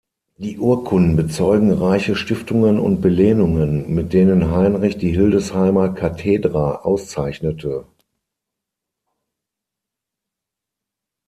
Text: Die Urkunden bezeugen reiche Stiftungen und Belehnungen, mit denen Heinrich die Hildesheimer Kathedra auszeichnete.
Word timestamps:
Die 0.39 0.57
Urkunden 0.57 1.15
bezeugen 1.15 1.71
reiche 1.73 2.15
Stiftungen 2.15 2.79
und 2.79 3.01
Belehnungen, 3.01 3.93
mit 3.93 4.13
denen 4.13 4.49
Heinrich 4.49 4.97
die 4.97 5.11
Hildesheimer 5.11 5.89
Kathedra 5.89 6.77
auszeichnete. 6.77 7.85